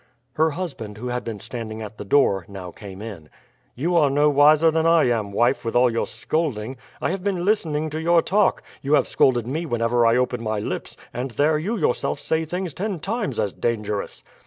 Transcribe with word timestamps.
Her 0.33 0.49
husband, 0.53 0.97
who 0.97 1.09
had 1.09 1.23
been 1.23 1.39
standing 1.39 1.83
at 1.83 1.99
the 1.99 2.03
door, 2.03 2.43
now 2.47 2.71
came 2.71 3.03
in. 3.03 3.29
"You 3.75 3.95
are 3.95 4.09
no 4.09 4.31
wiser 4.31 4.71
than 4.71 4.87
I 4.87 5.03
am, 5.03 5.31
wife, 5.31 5.63
with 5.63 5.75
all 5.75 5.91
your 5.91 6.07
scolding. 6.07 6.75
I 6.99 7.11
have 7.11 7.23
been 7.23 7.45
listening 7.45 7.91
to 7.91 8.01
your 8.01 8.23
talk; 8.23 8.63
you 8.81 8.93
have 8.93 9.07
scolded 9.07 9.45
me 9.45 9.67
whenever 9.67 10.03
I 10.07 10.17
open 10.17 10.41
my 10.41 10.57
lips, 10.57 10.97
and 11.13 11.29
there 11.29 11.59
you 11.59 11.77
yourself 11.77 12.19
say 12.19 12.45
things 12.45 12.73
ten 12.73 12.99
times 12.99 13.39
as 13.39 13.53
dangerous." 13.53 14.23